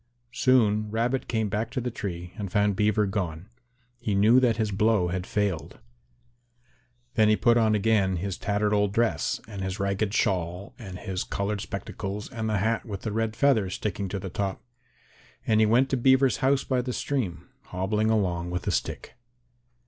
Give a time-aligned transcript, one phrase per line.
[0.33, 3.49] Soon Rabbit came back to the tree and found Beaver gone.
[3.99, 5.77] He knew that his blow had failed.
[7.13, 11.23] Then he put on again his tattered old dress and his ragged shawl and his
[11.23, 14.63] coloured spectacles and the hat with the red feather sticking to the top,
[15.45, 19.13] and he went to Beaver's house by the stream, hobbling along with a stick.